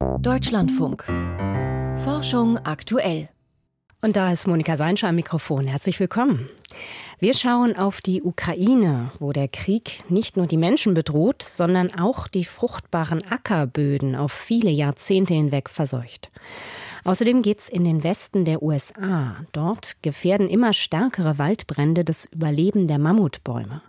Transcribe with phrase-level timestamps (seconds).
[0.00, 1.04] Deutschlandfunk.
[2.04, 3.28] Forschung aktuell.
[4.00, 5.66] Und da ist Monika Seinscher am Mikrofon.
[5.66, 6.48] Herzlich willkommen.
[7.18, 12.28] Wir schauen auf die Ukraine, wo der Krieg nicht nur die Menschen bedroht, sondern auch
[12.28, 16.30] die fruchtbaren Ackerböden auf viele Jahrzehnte hinweg verseucht.
[17.04, 19.36] Außerdem geht's in den Westen der USA.
[19.52, 23.82] Dort gefährden immer stärkere Waldbrände das Überleben der Mammutbäume.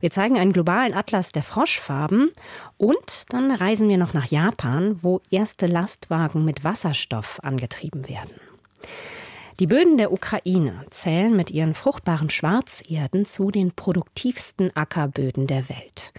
[0.00, 2.32] Wir zeigen einen globalen Atlas der Froschfarben
[2.76, 8.32] und dann reisen wir noch nach Japan, wo erste Lastwagen mit Wasserstoff angetrieben werden.
[9.58, 16.12] Die Böden der Ukraine zählen mit ihren fruchtbaren Schwarzerden zu den produktivsten Ackerböden der Welt.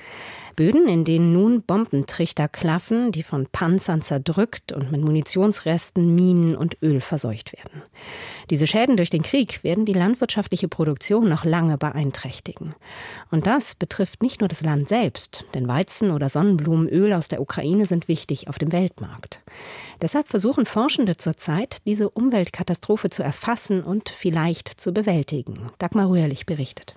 [0.58, 6.82] Böden, in denen nun Bombentrichter klaffen, die von Panzern zerdrückt und mit Munitionsresten, Minen und
[6.82, 7.84] Öl verseucht werden.
[8.50, 12.74] Diese Schäden durch den Krieg werden die landwirtschaftliche Produktion noch lange beeinträchtigen.
[13.30, 17.86] Und das betrifft nicht nur das Land selbst, denn Weizen oder Sonnenblumenöl aus der Ukraine
[17.86, 19.44] sind wichtig auf dem Weltmarkt.
[20.02, 25.70] Deshalb versuchen Forschende zurzeit, diese Umweltkatastrophe zu erfassen und vielleicht zu bewältigen.
[25.78, 26.96] Dagmar Röhrlich berichtet.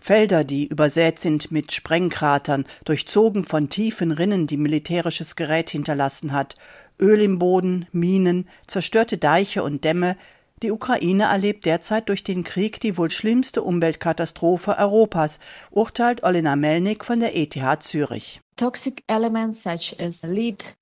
[0.00, 6.56] Felder, die übersät sind mit Sprengkratern, durchzogen von tiefen Rinnen, die militärisches Gerät hinterlassen hat,
[7.00, 10.16] Öl im Boden, Minen, zerstörte Deiche und Dämme,
[10.62, 15.38] die Ukraine erlebt derzeit durch den Krieg die wohl schlimmste Umweltkatastrophe Europas,
[15.70, 18.40] urteilt Olena Melnik von der ETH Zürich.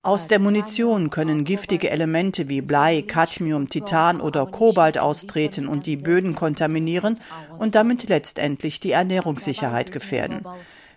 [0.02, 5.96] Aus der Munition können giftige Elemente wie Blei, Cadmium, Titan oder Kobalt austreten und die
[5.96, 7.20] Böden kontaminieren
[7.58, 10.42] und damit letztendlich die Ernährungssicherheit gefährden.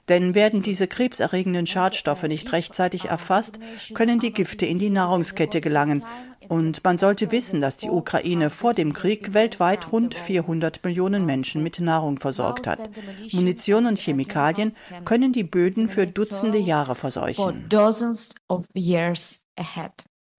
[0.07, 3.59] Denn werden diese krebserregenden Schadstoffe nicht rechtzeitig erfasst,
[3.93, 6.03] können die Gifte in die Nahrungskette gelangen
[6.49, 11.63] und man sollte wissen, dass die Ukraine vor dem Krieg weltweit rund 400 Millionen Menschen
[11.63, 12.89] mit Nahrung versorgt hat.
[13.31, 14.73] Munition und Chemikalien
[15.05, 17.69] können die Böden für Dutzende Jahre verseuchen.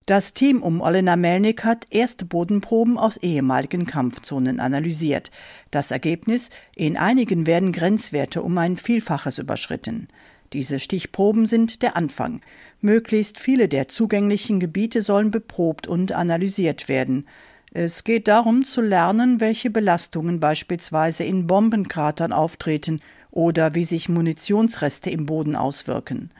[0.06, 5.30] Das Team um Olena Melnik hat erste Bodenproben aus ehemaligen Kampfzonen analysiert.
[5.70, 10.08] Das Ergebnis, in einigen werden Grenzwerte um ein Vielfaches überschritten.
[10.52, 12.40] Diese Stichproben sind der Anfang.
[12.82, 17.26] Möglichst viele der zugänglichen Gebiete sollen beprobt und analysiert werden.
[17.72, 25.10] Es geht darum zu lernen, welche Belastungen beispielsweise in Bombenkratern auftreten oder wie sich Munitionsreste
[25.10, 26.30] im Boden auswirken.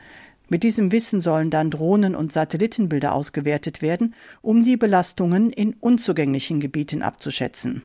[0.49, 6.59] Mit diesem Wissen sollen dann Drohnen und Satellitenbilder ausgewertet werden, um die Belastungen in unzugänglichen
[6.59, 7.83] Gebieten abzuschätzen.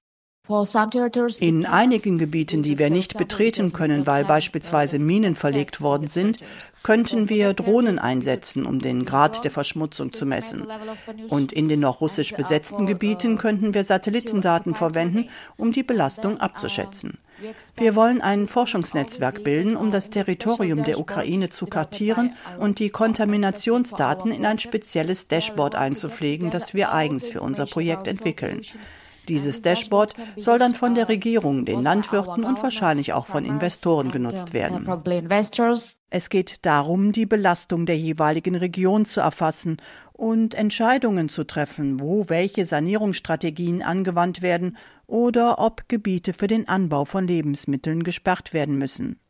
[1.40, 6.38] In einigen Gebieten, die wir nicht betreten können, weil beispielsweise Minen verlegt worden sind,
[6.84, 10.66] könnten wir Drohnen einsetzen, um den Grad der Verschmutzung zu messen.
[11.28, 17.18] Und in den noch russisch besetzten Gebieten könnten wir Satellitendaten verwenden, um die Belastung abzuschätzen.
[17.76, 24.30] Wir wollen ein Forschungsnetzwerk bilden, um das Territorium der Ukraine zu kartieren und die Kontaminationsdaten
[24.30, 28.62] in ein spezielles Dashboard einzupflegen, das wir eigens für unser Projekt entwickeln.
[29.28, 34.52] Dieses Dashboard soll dann von der Regierung, den Landwirten und wahrscheinlich auch von Investoren genutzt
[34.52, 34.88] werden.
[36.10, 39.78] Es geht darum, die Belastung der jeweiligen Region zu erfassen
[40.12, 44.76] und Entscheidungen zu treffen, wo welche Sanierungsstrategien angewandt werden
[45.06, 49.20] oder ob Gebiete für den Anbau von Lebensmitteln gesperrt werden müssen.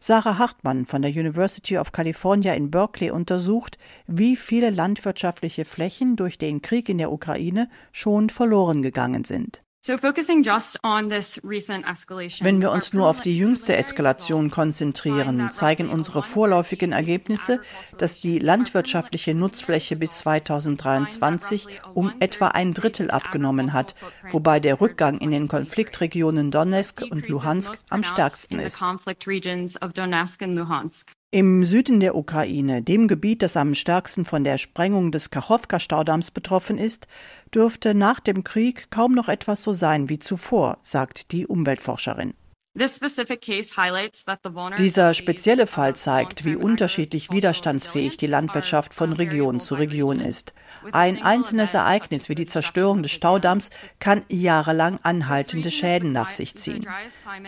[0.00, 6.38] Sarah Hartmann von der University of California in Berkeley untersucht, wie viele landwirtschaftliche Flächen durch
[6.38, 9.62] den Krieg in der Ukraine schon verloren gegangen sind.
[9.86, 10.02] Wenn
[12.60, 17.60] wir uns nur auf die jüngste Eskalation konzentrieren, zeigen unsere vorläufigen Ergebnisse,
[17.96, 23.94] dass die landwirtschaftliche Nutzfläche bis 2023 um etwa ein Drittel abgenommen hat,
[24.30, 28.82] wobei der Rückgang in den Konfliktregionen Donetsk und Luhansk am stärksten ist.
[31.30, 36.78] Im Süden der Ukraine, dem Gebiet, das am stärksten von der Sprengung des Kachowka-Staudamms betroffen
[36.78, 37.06] ist,
[37.54, 42.34] dürfte nach dem Krieg kaum noch etwas so sein wie zuvor, sagt die Umweltforscherin.
[44.78, 50.54] Dieser spezielle Fall zeigt, wie unterschiedlich widerstandsfähig die Landwirtschaft von Region zu Region ist.
[50.92, 56.86] Ein einzelnes Ereignis wie die Zerstörung des Staudamms kann jahrelang anhaltende Schäden nach sich ziehen.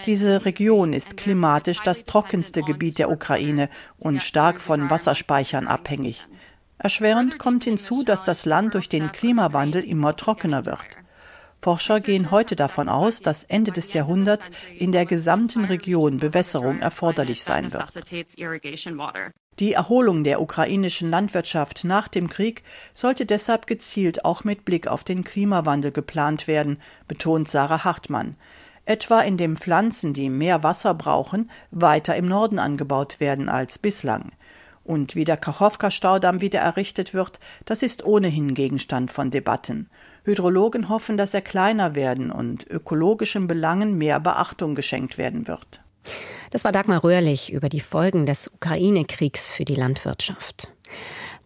[0.05, 3.69] Diese Region ist klimatisch das trockenste Gebiet der Ukraine
[3.99, 6.26] und stark von Wasserspeichern abhängig.
[6.82, 10.81] Erschwerend kommt hinzu, dass das Land durch den Klimawandel immer trockener wird.
[11.61, 17.44] Forscher gehen heute davon aus, dass Ende des Jahrhunderts in der gesamten Region Bewässerung erforderlich
[17.44, 18.00] sein wird.
[19.59, 22.62] Die Erholung der ukrainischen Landwirtschaft nach dem Krieg
[22.94, 28.37] sollte deshalb gezielt auch mit Blick auf den Klimawandel geplant werden, betont Sarah Hartmann.
[28.87, 34.33] Etwa indem Pflanzen, die mehr Wasser brauchen, weiter im Norden angebaut werden als bislang.
[34.85, 39.88] Und wie der Kachowka-Staudamm wieder errichtet wird, das ist ohnehin Gegenstand von Debatten.
[40.25, 45.82] Hydrologen hoffen, dass er kleiner werden und ökologischen Belangen mehr Beachtung geschenkt werden wird.
[46.50, 50.69] Das war Dagmar Röhrlich über die Folgen des Ukraine-Kriegs für die Landwirtschaft.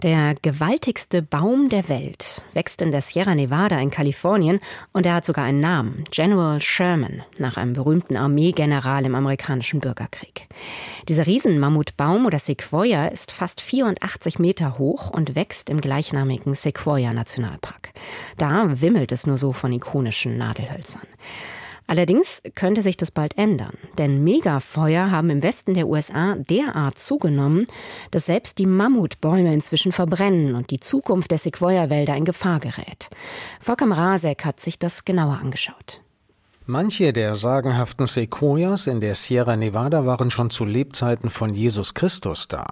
[0.05, 4.61] Der gewaltigste Baum der Welt wächst in der Sierra Nevada in Kalifornien
[4.93, 10.47] und er hat sogar einen Namen, General Sherman, nach einem berühmten Armeegeneral im amerikanischen Bürgerkrieg.
[11.09, 17.95] Dieser Riesenmammutbaum oder Sequoia ist fast 84 Meter hoch und wächst im gleichnamigen Sequoia Nationalpark.
[18.37, 21.09] Da wimmelt es nur so von ikonischen Nadelhölzern.
[21.87, 27.67] Allerdings könnte sich das bald ändern, denn Megafeuer haben im Westen der USA derart zugenommen,
[28.11, 33.11] dass selbst die Mammutbäume inzwischen verbrennen und die Zukunft der Sequoia-Wälder in Gefahr gerät.
[33.61, 36.04] Volker Rasek hat sich das genauer angeschaut.
[36.67, 42.49] Manche der sagenhaften Sequoias in der Sierra Nevada waren schon zu Lebzeiten von Jesus Christus
[42.49, 42.67] da.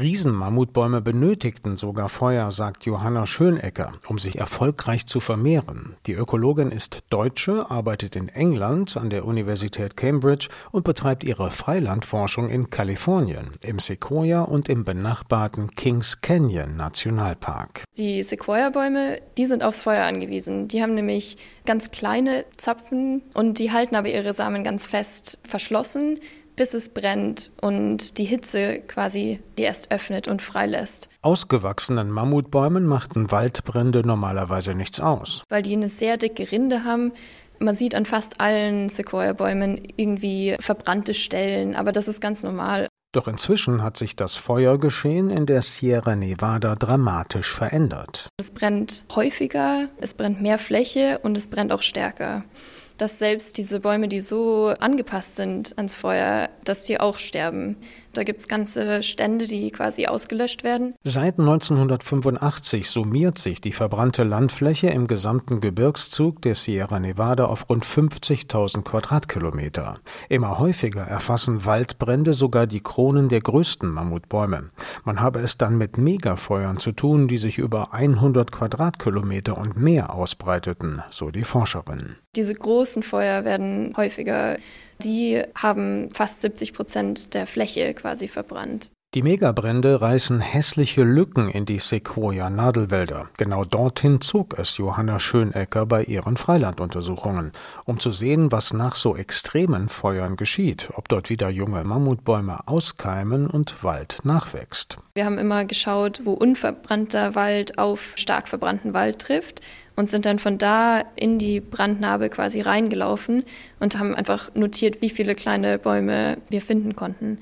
[0.00, 5.94] Riesenmammutbäume benötigten sogar Feuer, sagt Johanna Schönecker, um sich erfolgreich zu vermehren.
[6.06, 12.48] Die Ökologin ist Deutsche, arbeitet in England an der Universität Cambridge und betreibt ihre Freilandforschung
[12.48, 17.84] in Kalifornien, im Sequoia und im benachbarten Kings Canyon Nationalpark.
[17.98, 20.66] Die Sequoia-Bäume, die sind aufs Feuer angewiesen.
[20.68, 26.20] Die haben nämlich ganz kleine Zapfen und die halten aber ihre Samen ganz fest verschlossen,
[26.56, 31.08] bis es brennt und die Hitze quasi die erst öffnet und freilässt.
[31.22, 35.42] Ausgewachsenen Mammutbäumen machten Waldbrände normalerweise nichts aus.
[35.48, 37.12] Weil die eine sehr dicke Rinde haben,
[37.58, 42.88] man sieht an fast allen Sequoia-Bäumen irgendwie verbrannte Stellen, aber das ist ganz normal.
[43.14, 48.28] Doch inzwischen hat sich das Feuergeschehen in der Sierra Nevada dramatisch verändert.
[48.38, 52.42] Es brennt häufiger, es brennt mehr Fläche und es brennt auch stärker
[52.96, 57.76] dass selbst diese Bäume, die so angepasst sind ans Feuer, dass die auch sterben.
[58.14, 60.94] Da gibt es ganze Stände, die quasi ausgelöscht werden.
[61.02, 67.84] Seit 1985 summiert sich die verbrannte Landfläche im gesamten Gebirgszug der Sierra Nevada auf rund
[67.84, 69.98] 50.000 Quadratkilometer.
[70.28, 74.68] Immer häufiger erfassen Waldbrände sogar die Kronen der größten Mammutbäume.
[75.04, 80.14] Man habe es dann mit Megafeuern zu tun, die sich über 100 Quadratkilometer und mehr
[80.14, 82.16] ausbreiteten, so die Forscherin.
[82.36, 84.56] Diese großen Feuer werden häufiger
[85.02, 88.90] die haben fast 70 Prozent der Fläche quasi verbrannt.
[89.14, 93.28] Die Megabrände reißen hässliche Lücken in die Sequoia-Nadelwälder.
[93.36, 97.52] Genau dorthin zog es Johanna Schönecker bei ihren Freilanduntersuchungen,
[97.84, 103.46] um zu sehen, was nach so extremen Feuern geschieht, ob dort wieder junge Mammutbäume auskeimen
[103.46, 104.98] und Wald nachwächst.
[105.14, 109.60] Wir haben immer geschaut, wo unverbrannter Wald auf stark verbrannten Wald trifft
[109.94, 113.44] und sind dann von da in die Brandnarbe quasi reingelaufen
[113.78, 117.38] und haben einfach notiert, wie viele kleine Bäume wir finden konnten.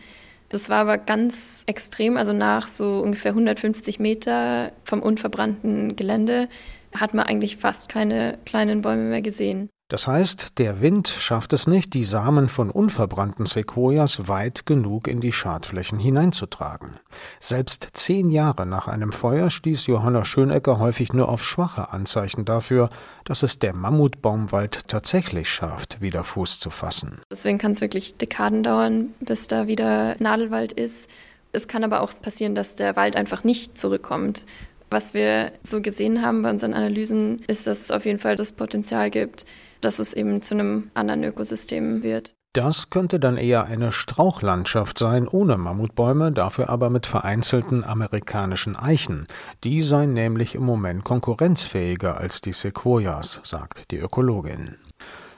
[0.52, 6.48] Das war aber ganz extrem, also nach so ungefähr 150 Meter vom unverbrannten Gelände
[6.94, 9.70] hat man eigentlich fast keine kleinen Bäume mehr gesehen.
[9.88, 15.20] Das heißt, der Wind schafft es nicht, die Samen von unverbrannten Sequoias weit genug in
[15.20, 16.98] die Schadflächen hineinzutragen.
[17.40, 22.88] Selbst zehn Jahre nach einem Feuer stieß Johanna Schönecker häufig nur auf schwache Anzeichen dafür,
[23.24, 27.20] dass es der Mammutbaumwald tatsächlich schafft, wieder Fuß zu fassen.
[27.30, 31.10] Deswegen kann es wirklich Dekaden dauern, bis da wieder Nadelwald ist.
[31.52, 34.46] Es kann aber auch passieren, dass der Wald einfach nicht zurückkommt.
[34.90, 38.52] Was wir so gesehen haben bei unseren Analysen, ist, dass es auf jeden Fall das
[38.52, 39.44] Potenzial gibt,
[39.84, 42.34] dass es eben zu einem anderen Ökosystem wird.
[42.54, 49.26] Das könnte dann eher eine Strauchlandschaft sein, ohne Mammutbäume, dafür aber mit vereinzelten amerikanischen Eichen.
[49.64, 54.76] Die seien nämlich im Moment konkurrenzfähiger als die Sequoias, sagt die Ökologin.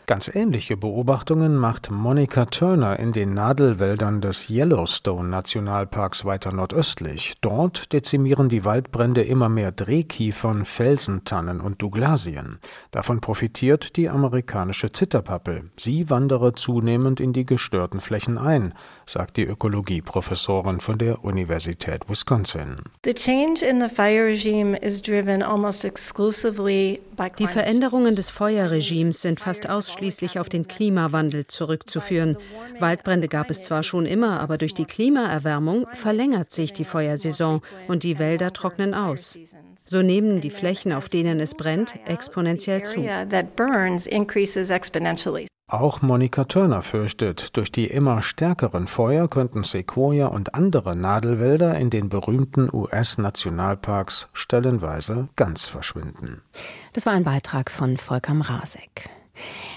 [0.06, 7.36] Ganz ähnliche Beobachtungen macht Monica Turner in den Nadelwäldern des Yellowstone Nationalparks weiter nordöstlich.
[7.40, 12.58] Dort dezimieren die Waldbrände immer mehr Drehkiefern, Felsentannen und Douglasien.
[12.90, 15.70] Davon profitiert die amerikanische Zitterpappel.
[15.78, 18.74] Sie wandere zunehmend in die gestörten Flächen ein,
[19.06, 22.82] sagt die Ökologieprofessorin von der Universität Wisconsin.
[23.04, 27.00] The change in the fire regime is driven almost exclusively
[27.38, 32.36] die Veränderungen des Feuerregimes sind fast ausschließlich auf den Klimawandel zurückzuführen.
[32.80, 38.02] Waldbrände gab es zwar schon immer, aber durch die Klimaerwärmung verlängert sich die Feuersaison und
[38.02, 39.38] die Wälder trocknen aus.
[39.76, 43.00] So nehmen die Flächen, auf denen es brennt, exponentiell zu.
[45.66, 51.88] Auch Monika Turner fürchtet, durch die immer stärkeren Feuer könnten Sequoia und andere Nadelwälder in
[51.88, 56.42] den berühmten US-Nationalparks stellenweise ganz verschwinden.
[56.92, 59.08] Das war ein Beitrag von Volker Mrazek.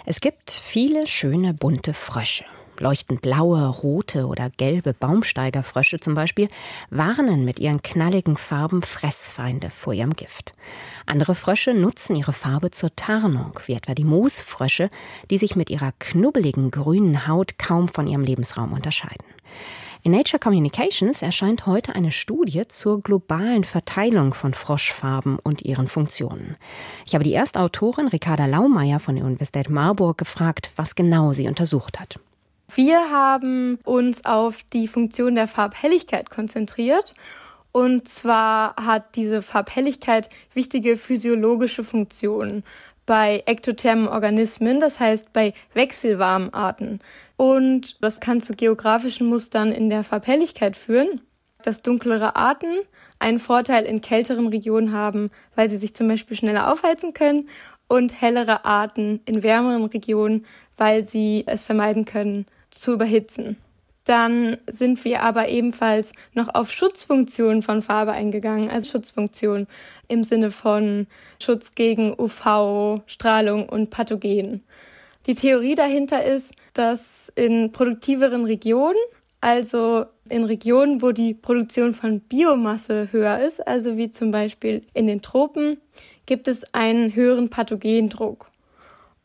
[0.06, 2.44] Es gibt viele schöne bunte Frösche.
[2.80, 6.50] Leuchtend blaue, rote oder gelbe Baumsteigerfrösche zum Beispiel
[6.90, 10.54] warnen mit ihren knalligen Farben Fressfeinde vor ihrem Gift.
[11.06, 14.90] Andere Frösche nutzen ihre Farbe zur Tarnung, wie etwa die Moosfrösche,
[15.30, 19.26] die sich mit ihrer knubbeligen grünen Haut kaum von ihrem Lebensraum unterscheiden.
[20.04, 26.56] In Nature Communications erscheint heute eine Studie zur globalen Verteilung von Froschfarben und ihren Funktionen.
[27.06, 32.00] Ich habe die Erstautorin Ricarda Laumeier von der Universität Marburg gefragt, was genau sie untersucht
[32.00, 32.20] hat.
[32.74, 37.16] Wir haben uns auf die Funktion der Farbhelligkeit konzentriert.
[37.72, 42.64] Und zwar hat diese Farbhelligkeit wichtige physiologische Funktionen
[43.06, 47.00] bei ektothermen Organismen, das heißt bei wechselwarmen Arten.
[47.38, 51.22] Und das kann zu geografischen Mustern in der Farbhelligkeit führen,
[51.64, 52.80] dass dunklere Arten
[53.20, 57.48] einen Vorteil in kälteren Regionen haben, weil sie sich zum Beispiel schneller aufheizen können
[57.88, 60.46] und hellere Arten in wärmeren Regionen,
[60.76, 62.46] weil sie es vermeiden können,
[62.80, 63.58] zu überhitzen.
[64.08, 69.68] Dann sind wir aber ebenfalls noch auf Schutzfunktionen von Farbe eingegangen, also Schutzfunktionen
[70.08, 71.08] im Sinne von
[71.42, 74.64] Schutz gegen UV-Strahlung und Pathogenen.
[75.26, 78.98] Die Theorie dahinter ist, dass in produktiveren Regionen,
[79.42, 85.08] also in Regionen, wo die Produktion von Biomasse höher ist, also wie zum Beispiel in
[85.08, 85.82] den Tropen,
[86.26, 88.50] gibt es einen höheren Pathogendruck.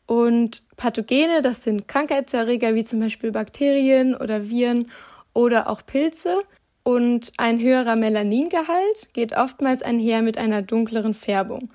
[0.07, 4.89] Und Pathogene, das sind Krankheitserreger wie zum Beispiel Bakterien oder Viren
[5.33, 6.39] oder auch Pilze.
[6.83, 11.69] Und ein höherer Melaningehalt geht oftmals einher mit einer dunkleren Färbung.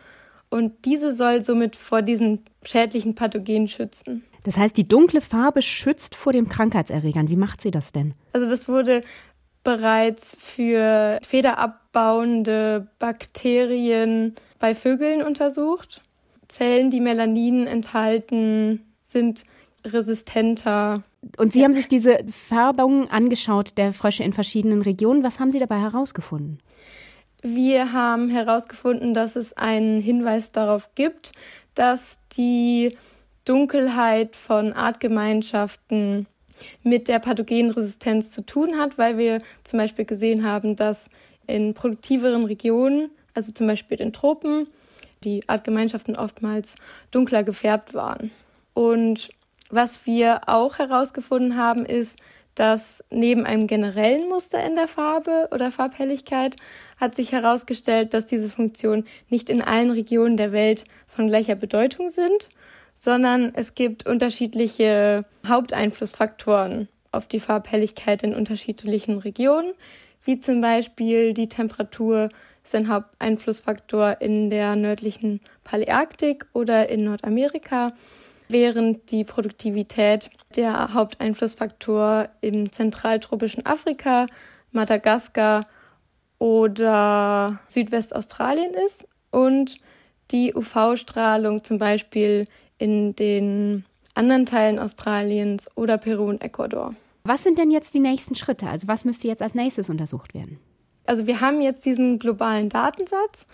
[0.50, 4.24] Und diese soll somit vor diesen schädlichen Pathogenen schützen.
[4.44, 7.28] Das heißt, die dunkle Farbe schützt vor den Krankheitserregern.
[7.28, 8.14] Wie macht sie das denn?
[8.32, 9.02] Also das wurde
[9.64, 16.02] bereits für federabbauende Bakterien bei Vögeln untersucht.
[16.48, 19.44] Zellen, die Melanin enthalten, sind
[19.84, 21.02] resistenter.
[21.36, 25.22] Und Sie haben sich diese Färbungen angeschaut der Frösche in verschiedenen Regionen.
[25.22, 26.60] Was haben Sie dabei herausgefunden?
[27.42, 31.32] Wir haben herausgefunden, dass es einen Hinweis darauf gibt,
[31.74, 32.96] dass die
[33.44, 36.26] Dunkelheit von Artgemeinschaften
[36.82, 41.08] mit der Pathogenresistenz zu tun hat, weil wir zum Beispiel gesehen haben, dass
[41.46, 44.66] in produktiveren Regionen, also zum Beispiel den Tropen,
[45.22, 46.74] die Artgemeinschaften oftmals
[47.10, 48.32] dunkler gefärbt waren.
[48.78, 49.30] Und
[49.70, 52.16] was wir auch herausgefunden haben, ist,
[52.54, 56.54] dass neben einem generellen Muster in der Farbe oder Farbhelligkeit
[56.96, 62.10] hat sich herausgestellt, dass diese Funktionen nicht in allen Regionen der Welt von gleicher Bedeutung
[62.10, 62.48] sind,
[62.94, 69.72] sondern es gibt unterschiedliche Haupteinflussfaktoren auf die Farbhelligkeit in unterschiedlichen Regionen,
[70.24, 72.28] wie zum Beispiel die Temperatur
[72.62, 77.92] ist ein Haupteinflussfaktor in der nördlichen Paläarktik oder in Nordamerika,
[78.48, 84.26] während die Produktivität der Haupteinflussfaktor im zentraltropischen Afrika,
[84.72, 85.66] Madagaskar
[86.38, 89.76] oder Südwestaustralien ist und
[90.30, 92.44] die UV-Strahlung zum Beispiel
[92.78, 96.94] in den anderen Teilen Australiens oder Peru und Ecuador.
[97.24, 98.68] Was sind denn jetzt die nächsten Schritte?
[98.68, 100.58] Also was müsste jetzt als nächstes untersucht werden?
[101.06, 103.46] Also wir haben jetzt diesen globalen Datensatz.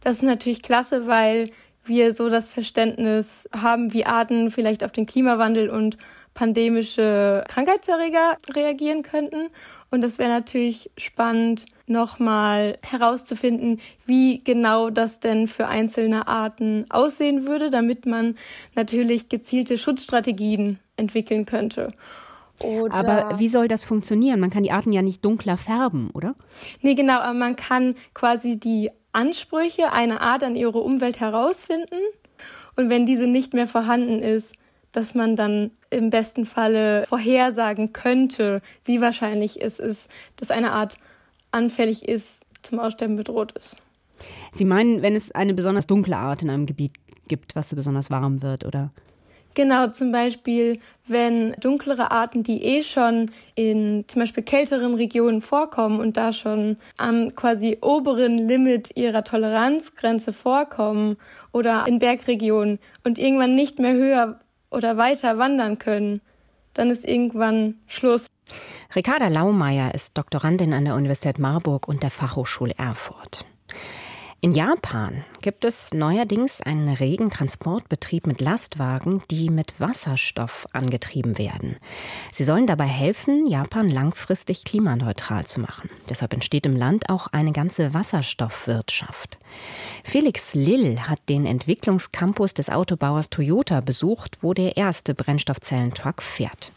[0.00, 1.50] Das ist natürlich klasse, weil
[1.84, 5.96] wir so das Verständnis haben, wie Arten vielleicht auf den Klimawandel und
[6.34, 9.50] pandemische Krankheitserreger reagieren könnten.
[9.90, 17.46] Und das wäre natürlich spannend, nochmal herauszufinden, wie genau das denn für einzelne Arten aussehen
[17.46, 18.36] würde, damit man
[18.74, 21.92] natürlich gezielte Schutzstrategien entwickeln könnte.
[22.60, 24.40] Oder aber wie soll das funktionieren?
[24.40, 26.34] Man kann die Arten ja nicht dunkler färben, oder?
[26.80, 32.00] Nee, genau, aber man kann quasi die Ansprüche einer Art an ihre Umwelt herausfinden.
[32.76, 34.54] Und wenn diese nicht mehr vorhanden ist,
[34.92, 40.98] dass man dann im besten Falle vorhersagen könnte, wie wahrscheinlich es ist, dass eine Art
[41.50, 43.76] anfällig ist, zum Aussterben bedroht ist.
[44.52, 46.92] Sie meinen, wenn es eine besonders dunkle Art in einem Gebiet
[47.28, 48.90] gibt, was so besonders warm wird, oder?
[49.54, 56.00] Genau, zum Beispiel, wenn dunklere Arten, die eh schon in zum Beispiel kälteren Regionen vorkommen
[56.00, 61.16] und da schon am quasi oberen Limit ihrer Toleranzgrenze vorkommen
[61.52, 64.40] oder in Bergregionen und irgendwann nicht mehr höher
[64.70, 66.20] oder weiter wandern können,
[66.72, 68.26] dann ist irgendwann Schluss.
[68.96, 73.44] Ricarda Laumeier ist Doktorandin an der Universität Marburg und der Fachhochschule Erfurt.
[74.44, 81.76] In Japan gibt es neuerdings einen regen Transportbetrieb mit Lastwagen, die mit Wasserstoff angetrieben werden.
[82.32, 85.90] Sie sollen dabei helfen, Japan langfristig klimaneutral zu machen.
[86.08, 89.38] Deshalb entsteht im Land auch eine ganze Wasserstoffwirtschaft.
[90.02, 96.72] Felix Lill hat den Entwicklungscampus des Autobauers Toyota besucht, wo der erste Brennstoffzellentruck fährt.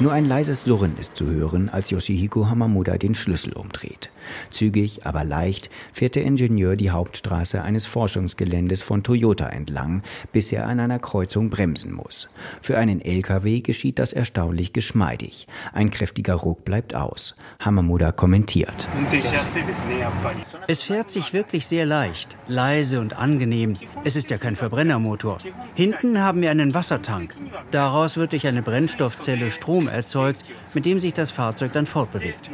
[0.00, 4.10] Nur ein leises Surren ist zu hören, als Yoshihiko Hamamuda den Schlüssel umdreht.
[4.50, 10.66] Zügig, aber leicht fährt der Ingenieur die Hauptstraße eines Forschungsgeländes von Toyota entlang, bis er
[10.66, 12.28] an einer Kreuzung bremsen muss.
[12.60, 15.46] Für einen LKW geschieht das erstaunlich geschmeidig.
[15.72, 17.36] Ein kräftiger Ruck bleibt aus.
[17.60, 18.88] Hamamuda kommentiert.
[20.66, 23.76] Es fährt sich wirklich sehr leicht, leise und angenehm.
[24.02, 25.38] Es ist ja kein Verbrennermotor.
[25.74, 27.36] Hinten haben wir einen Wassertank.
[27.70, 32.50] Daraus wird durch eine Brennstoffzelle Strom erzeugt, mit dem sich das Fahrzeug dann fortbewegt.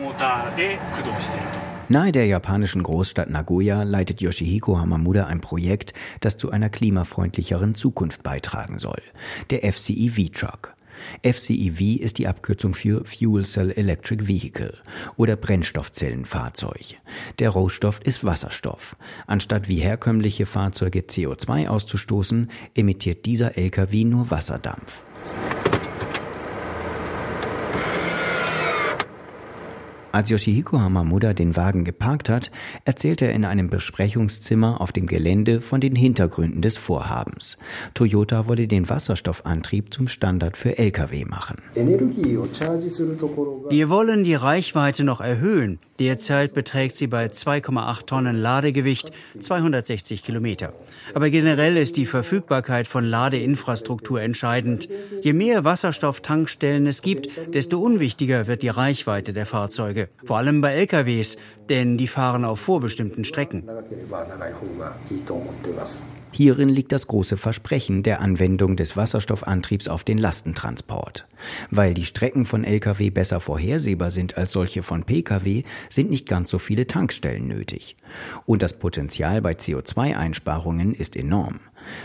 [1.88, 8.22] Nahe der japanischen Großstadt Nagoya leitet Yoshihiko Hamamuda ein Projekt, das zu einer klimafreundlicheren Zukunft
[8.22, 9.02] beitragen soll.
[9.50, 10.74] Der FCEV Truck.
[11.22, 14.78] FCEV ist die Abkürzung für Fuel Cell Electric Vehicle
[15.16, 16.96] oder Brennstoffzellenfahrzeug.
[17.38, 18.96] Der Rohstoff ist Wasserstoff.
[19.26, 25.02] Anstatt wie herkömmliche Fahrzeuge CO2 auszustoßen, emittiert dieser LKW nur Wasserdampf.
[30.12, 32.50] Als Yoshihiko Hamamuda den Wagen geparkt hat,
[32.84, 37.58] erzählt er in einem Besprechungszimmer auf dem Gelände von den Hintergründen des Vorhabens.
[37.94, 41.58] Toyota wolle den Wasserstoffantrieb zum Standard für Lkw machen.
[43.70, 45.78] Wir wollen die Reichweite noch erhöhen.
[46.00, 50.72] Derzeit beträgt sie bei 2,8 Tonnen Ladegewicht 260 Kilometer.
[51.14, 54.88] Aber generell ist die Verfügbarkeit von Ladeinfrastruktur entscheidend.
[55.20, 59.99] Je mehr Wasserstofftankstellen es gibt, desto unwichtiger wird die Reichweite der Fahrzeuge.
[60.24, 61.36] Vor allem bei LKWs,
[61.68, 63.68] denn die fahren auf vorbestimmten Strecken.
[66.32, 71.26] Hierin liegt das große Versprechen der Anwendung des Wasserstoffantriebs auf den Lastentransport.
[71.70, 76.50] Weil die Strecken von Lkw besser vorhersehbar sind als solche von Pkw, sind nicht ganz
[76.50, 77.96] so viele Tankstellen nötig.
[78.46, 81.60] Und das Potenzial bei CO2-Einsparungen ist enorm.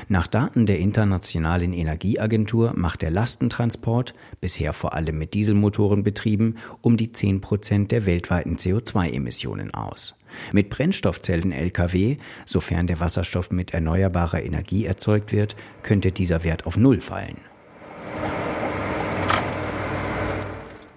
[0.08, 6.98] Nach Daten der Internationalen Energieagentur macht der Lastentransport, bisher vor allem mit Dieselmotoren betrieben, um
[6.98, 10.16] die 10 Prozent der weltweiten CO2-Emissionen aus.
[10.52, 17.02] Mit Brennstoffzellen-Lkw, sofern der Wasserstoff mit erneuerbarer Energie erzeugt wird, könnte dieser Wert auf Null
[17.02, 17.38] fallen.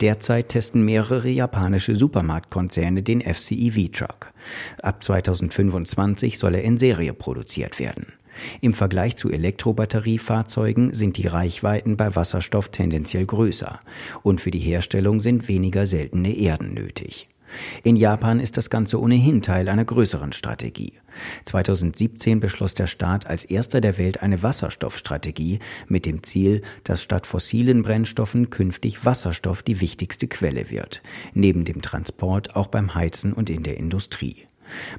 [0.00, 4.33] Derzeit testen mehrere japanische Supermarktkonzerne den FCEV-Truck.
[4.81, 8.12] Ab 2025 soll er in Serie produziert werden.
[8.61, 13.81] Im Vergleich zu Elektrobatteriefahrzeugen sind die Reichweiten bei Wasserstoff tendenziell größer
[14.22, 17.29] und für die Herstellung sind weniger seltene Erden nötig.
[17.83, 20.92] In Japan ist das Ganze ohnehin Teil einer größeren Strategie.
[21.44, 27.27] 2017 beschloss der Staat als erster der Welt eine Wasserstoffstrategie mit dem Ziel, dass statt
[27.27, 31.03] fossilen Brennstoffen künftig Wasserstoff die wichtigste Quelle wird,
[31.35, 34.47] neben dem Transport auch beim Heizen und in der Industrie.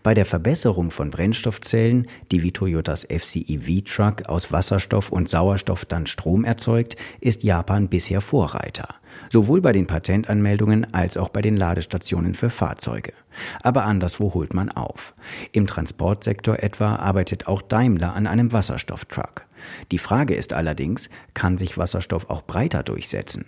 [0.04, 6.44] Bei der Verbesserung von Brennstoffzellen, die wie Toyotas FCEV-Truck aus Wasserstoff und Sauerstoff dann Strom
[6.44, 12.50] erzeugt, ist Japan bisher Vorreiter sowohl bei den Patentanmeldungen als auch bei den Ladestationen für
[12.50, 13.14] Fahrzeuge.
[13.62, 15.14] Aber anderswo holt man auf.
[15.52, 19.46] Im Transportsektor etwa arbeitet auch Daimler an einem Wasserstofftruck.
[19.92, 23.46] Die Frage ist allerdings, kann sich Wasserstoff auch breiter durchsetzen?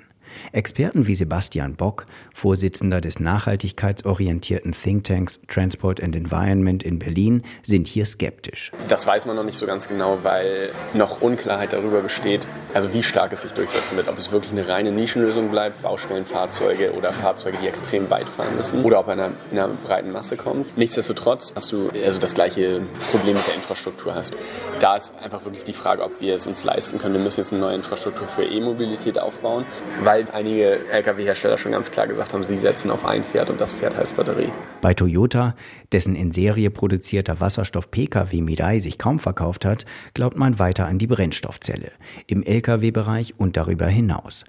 [0.51, 8.05] Experten wie Sebastian Bock, Vorsitzender des nachhaltigkeitsorientierten Thinktanks Transport and Environment in Berlin, sind hier
[8.05, 8.71] skeptisch.
[8.89, 12.41] Das weiß man noch nicht so ganz genau, weil noch Unklarheit darüber besteht,
[12.73, 14.07] also wie stark es sich durchsetzen wird.
[14.07, 18.83] Ob es wirklich eine reine Nischenlösung bleibt, Baustellenfahrzeuge oder Fahrzeuge, die extrem weit fahren müssen,
[18.83, 20.77] oder ob einer in einer breiten Masse kommt.
[20.77, 24.35] Nichtsdestotrotz hast du also das gleiche Problem mit der Infrastruktur hast.
[24.79, 27.15] Da ist einfach wirklich die Frage, ob wir es uns leisten können.
[27.15, 29.65] Wir müssen jetzt eine neue Infrastruktur für E-Mobilität aufbauen,
[30.03, 33.59] weil weil einige Lkw-Hersteller schon ganz klar gesagt haben, sie setzen auf ein Pferd und
[33.59, 34.51] das Pferd heißt Batterie.
[34.81, 35.55] Bei Toyota,
[35.91, 41.07] dessen in Serie produzierter Wasserstoff-Pkw Mirai sich kaum verkauft hat, glaubt man weiter an die
[41.07, 41.91] Brennstoffzelle.
[42.27, 44.45] Im Lkw-Bereich und darüber hinaus.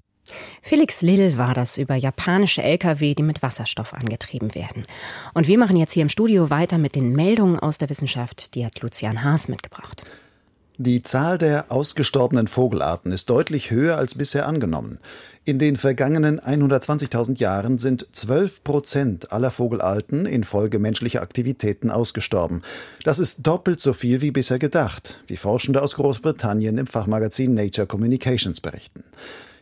[0.61, 4.85] Felix Lill war das über japanische Lkw, die mit Wasserstoff angetrieben werden.
[5.33, 8.55] Und wir machen jetzt hier im Studio weiter mit den Meldungen aus der Wissenschaft.
[8.55, 10.05] Die hat Lucian Haas mitgebracht.
[10.77, 14.97] Die Zahl der ausgestorbenen Vogelarten ist deutlich höher als bisher angenommen.
[15.45, 22.63] In den vergangenen 120.000 Jahren sind 12 Prozent aller Vogelarten infolge menschlicher Aktivitäten ausgestorben.
[23.03, 27.85] Das ist doppelt so viel wie bisher gedacht, wie Forschende aus Großbritannien im Fachmagazin Nature
[27.85, 29.03] Communications berichten.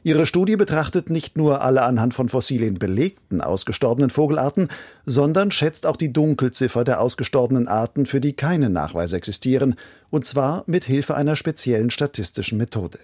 [0.03, 4.69] Ihre Studie betrachtet nicht nur alle anhand von Fossilien belegten ausgestorbenen Vogelarten,
[5.05, 9.75] sondern schätzt auch die Dunkelziffer der ausgestorbenen Arten, für die keine Nachweise existieren,
[10.09, 12.97] und zwar mit Hilfe einer speziellen statistischen Methode.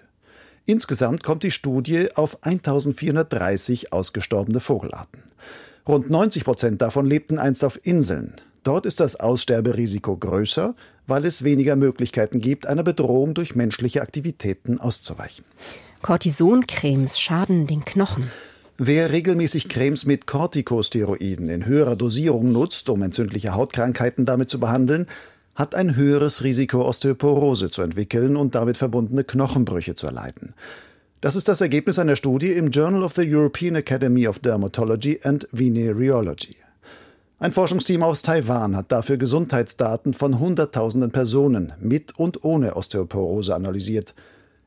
[0.65, 5.21] Insgesamt kommt die Studie auf 1430 ausgestorbene Vogelarten.
[5.87, 8.33] Rund 90 Prozent davon lebten einst auf Inseln.
[8.63, 14.79] Dort ist das Aussterberisiko größer, weil es weniger Möglichkeiten gibt, einer Bedrohung durch menschliche Aktivitäten
[14.79, 15.45] auszuweichen.
[16.07, 18.31] Cortisoncremes schaden den Knochen.
[18.77, 25.07] Wer regelmäßig Cremes mit Corticosteroiden in höherer Dosierung nutzt, um entzündliche Hautkrankheiten damit zu behandeln,
[25.53, 30.53] hat ein höheres Risiko, Osteoporose zu entwickeln und damit verbundene Knochenbrüche zu erleiden.
[31.19, 35.45] Das ist das Ergebnis einer Studie im Journal of the European Academy of Dermatology and
[35.51, 36.55] Venereology.
[37.39, 44.13] Ein Forschungsteam aus Taiwan hat dafür Gesundheitsdaten von Hunderttausenden Personen mit und ohne Osteoporose analysiert.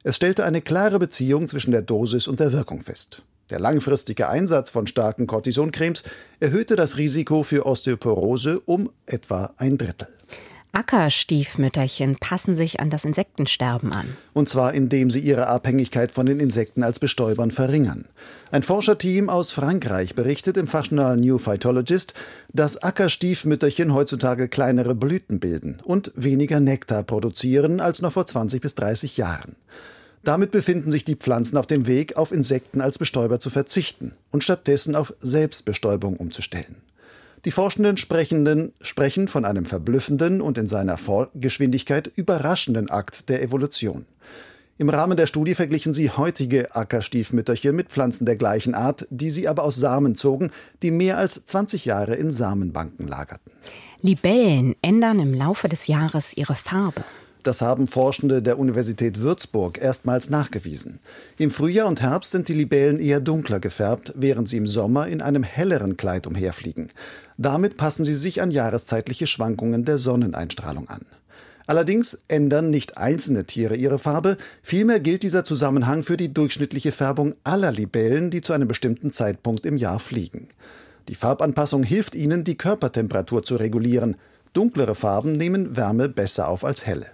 [0.02, 3.22] Es stellte eine klare Beziehung zwischen der Dosis und der Wirkung fest.
[3.50, 6.04] Der langfristige Einsatz von starken Cortisoncremes
[6.38, 10.08] erhöhte das Risiko für Osteoporose um etwa ein Drittel.
[10.72, 14.16] Ackerstiefmütterchen passen sich an das Insektensterben an.
[14.32, 18.04] Und zwar indem sie ihre Abhängigkeit von den Insekten als Bestäubern verringern.
[18.52, 22.14] Ein Forscherteam aus Frankreich berichtet im Fachjournal New Phytologist,
[22.52, 28.74] dass Ackerstiefmütterchen heutzutage kleinere Blüten bilden und weniger Nektar produzieren als noch vor 20 bis
[28.76, 29.56] 30 Jahren.
[30.22, 34.44] Damit befinden sich die Pflanzen auf dem Weg, auf Insekten als Bestäuber zu verzichten und
[34.44, 36.76] stattdessen auf Selbstbestäubung umzustellen.
[37.46, 44.04] Die Forschenden Sprechenden sprechen von einem verblüffenden und in seiner Vorgeschwindigkeit überraschenden Akt der Evolution.
[44.76, 49.48] Im Rahmen der Studie verglichen sie heutige Ackerstiefmütterchen mit Pflanzen der gleichen Art, die sie
[49.48, 50.50] aber aus Samen zogen,
[50.82, 53.52] die mehr als 20 Jahre in Samenbanken lagerten.
[54.02, 57.04] Libellen ändern im Laufe des Jahres ihre Farbe.
[57.42, 60.98] Das haben Forschende der Universität Würzburg erstmals nachgewiesen.
[61.38, 65.22] Im Frühjahr und Herbst sind die Libellen eher dunkler gefärbt, während sie im Sommer in
[65.22, 66.92] einem helleren Kleid umherfliegen.
[67.38, 71.06] Damit passen sie sich an jahreszeitliche Schwankungen der Sonneneinstrahlung an.
[71.66, 77.34] Allerdings ändern nicht einzelne Tiere ihre Farbe, vielmehr gilt dieser Zusammenhang für die durchschnittliche Färbung
[77.44, 80.48] aller Libellen, die zu einem bestimmten Zeitpunkt im Jahr fliegen.
[81.08, 84.16] Die Farbanpassung hilft ihnen, die Körpertemperatur zu regulieren.
[84.52, 87.06] Dunklere Farben nehmen Wärme besser auf als helle.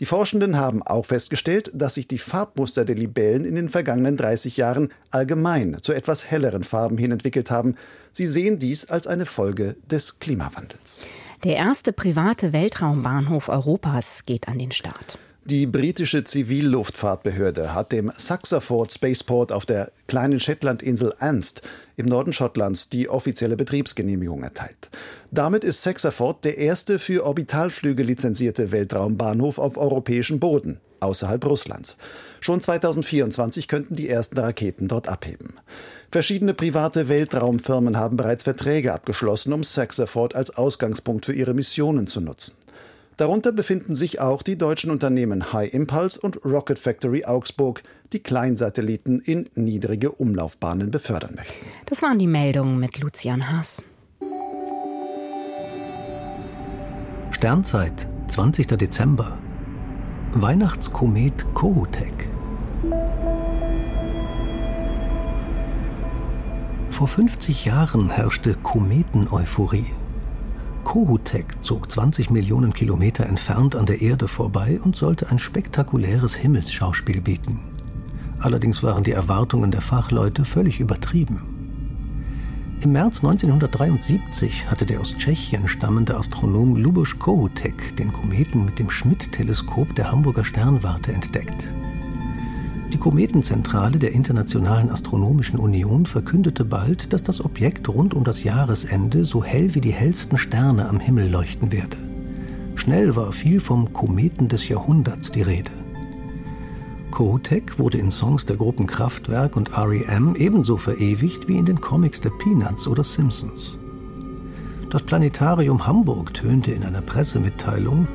[0.00, 4.56] Die Forschenden haben auch festgestellt, dass sich die Farbmuster der Libellen in den vergangenen 30
[4.56, 7.76] Jahren allgemein zu etwas helleren Farben hin entwickelt haben.
[8.10, 11.06] Sie sehen dies als eine Folge des Klimawandels.
[11.44, 15.18] Der erste private Weltraumbahnhof Europas geht an den Start.
[15.44, 21.62] Die britische Zivilluftfahrtbehörde hat dem Saxaford Spaceport auf der kleinen Shetlandinsel Anst
[21.96, 24.90] im Norden Schottlands die offizielle Betriebsgenehmigung erteilt.
[25.32, 31.96] Damit ist Saxaford der erste für Orbitalflüge lizenzierte Weltraumbahnhof auf europäischem Boden außerhalb Russlands.
[32.40, 35.54] Schon 2024 könnten die ersten Raketen dort abheben.
[36.10, 42.20] Verschiedene private Weltraumfirmen haben bereits Verträge abgeschlossen, um Saxaford als Ausgangspunkt für ihre Missionen zu
[42.20, 42.56] nutzen.
[43.16, 49.20] Darunter befinden sich auch die deutschen Unternehmen High Impulse und Rocket Factory Augsburg, die Kleinsatelliten
[49.20, 51.66] in niedrige Umlaufbahnen befördern möchten.
[51.86, 53.84] Das waren die Meldungen mit Lucian Haas.
[57.40, 58.66] Sternzeit, 20.
[58.76, 59.38] Dezember.
[60.34, 62.28] Weihnachtskomet Kohoutek.
[66.90, 69.86] Vor 50 Jahren herrschte Kometeneuphorie.
[70.84, 77.22] Kohutek zog 20 Millionen Kilometer entfernt an der Erde vorbei und sollte ein spektakuläres Himmelsschauspiel
[77.22, 77.60] bieten.
[78.38, 81.59] Allerdings waren die Erwartungen der Fachleute völlig übertrieben.
[82.82, 88.88] Im März 1973 hatte der aus Tschechien stammende Astronom Lubos Kohutek den Kometen mit dem
[88.88, 91.74] Schmidt-Teleskop der Hamburger Sternwarte entdeckt.
[92.90, 99.26] Die Kometenzentrale der Internationalen Astronomischen Union verkündete bald, dass das Objekt rund um das Jahresende
[99.26, 101.98] so hell wie die hellsten Sterne am Himmel leuchten werde.
[102.76, 105.70] Schnell war viel vom Kometen des Jahrhunderts die Rede.
[107.10, 112.20] Kohoutek wurde in Songs der Gruppen Kraftwerk und REM ebenso verewigt wie in den Comics
[112.20, 113.78] der Peanuts oder Simpsons.
[114.90, 118.06] Das Planetarium Hamburg tönte in einer Pressemitteilung,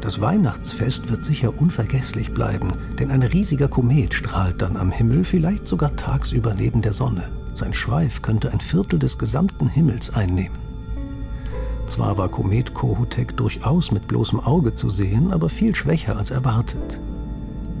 [0.00, 5.66] das Weihnachtsfest wird sicher unvergesslich bleiben, denn ein riesiger Komet strahlt dann am Himmel, vielleicht
[5.66, 7.30] sogar tagsüber neben der Sonne.
[7.54, 10.58] Sein Schweif könnte ein Viertel des gesamten Himmels einnehmen.
[11.86, 17.00] Zwar war Komet Kohutek durchaus mit bloßem Auge zu sehen, aber viel schwächer als erwartet.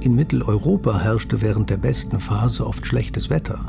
[0.00, 3.66] In Mitteleuropa herrschte während der besten Phase oft schlechtes Wetter.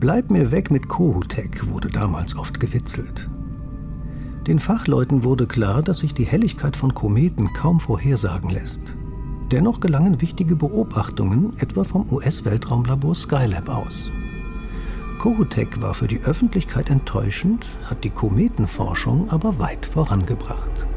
[0.00, 3.30] Bleib mir weg mit Kohutek, wurde damals oft gewitzelt.
[4.48, 8.96] Den Fachleuten wurde klar, dass sich die Helligkeit von Kometen kaum vorhersagen lässt.
[9.52, 14.10] Dennoch gelangen wichtige Beobachtungen, etwa vom US-Weltraumlabor Skylab aus.
[15.20, 20.88] Kohoutek war für die Öffentlichkeit enttäuschend, hat die Kometenforschung aber weit vorangebracht.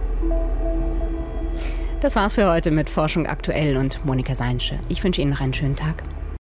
[1.99, 4.77] Das war's für heute mit Forschung aktuell und Monika Seinsche.
[4.87, 6.03] Ich wünsche Ihnen noch einen schönen Tag.